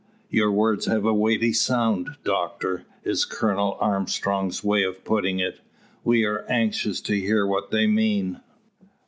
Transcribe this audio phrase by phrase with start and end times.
[0.31, 5.59] "Your words have a weighty sound, doctor," is Colonel Armstrong's way of putting it.
[6.03, 8.41] "We are anxious to hear what they mean."